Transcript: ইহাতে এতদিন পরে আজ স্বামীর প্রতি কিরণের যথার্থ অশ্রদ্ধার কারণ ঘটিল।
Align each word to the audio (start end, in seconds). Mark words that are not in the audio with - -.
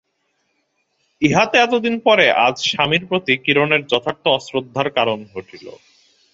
ইহাতে 1.21 1.57
এতদিন 1.57 1.95
পরে 2.05 2.25
আজ 2.45 2.55
স্বামীর 2.69 3.03
প্রতি 3.09 3.33
কিরণের 3.37 3.81
যথার্থ 3.87 4.23
অশ্রদ্ধার 4.29 4.87
কারণ 4.97 5.19
ঘটিল। 5.33 5.65